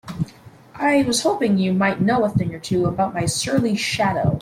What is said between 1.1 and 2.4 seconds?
hoping you might know a